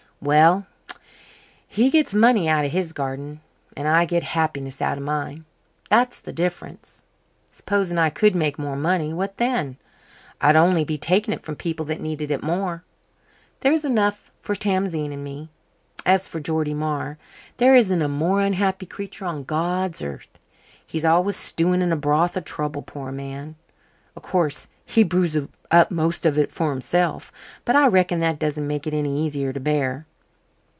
[0.23, 0.67] Well,
[1.67, 3.41] he gets money out of his garden
[3.75, 5.45] and I get happiness out of mine.
[5.89, 7.01] That's the difference.
[7.51, 9.77] S'posing I could make more money what then?
[10.39, 12.83] I'd only be taking it from people that needed it more.
[13.61, 15.49] There's enough for Tamzine and me.
[16.05, 17.17] As for Geordie Marr,
[17.57, 20.37] there isn't a more unhappy creature on God's earth
[20.85, 23.55] he's always stewing in a broth of trouble, poor man.
[24.15, 25.35] O' course, he brews
[25.71, 27.31] up most of it for himself,
[27.65, 30.05] but I reckon that doesn't make it any easier to bear.